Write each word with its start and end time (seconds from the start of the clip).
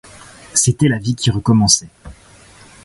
C'était 0.55 0.87
la 0.87 0.97
vie 0.97 1.13
qui 1.13 1.29
recommençait. 1.29 1.89